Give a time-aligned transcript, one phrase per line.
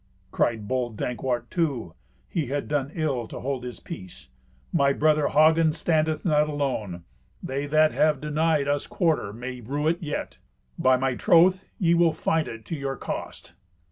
[0.31, 1.93] Cried bold Dankwart too
[2.27, 4.29] (he had done ill to hold his peace),
[4.73, 7.03] "My brother Hagen standeth not alone.
[7.43, 10.39] They that have denied us quarter may rue it yet.
[10.79, 13.53] By my troth, ye will find it to your cost."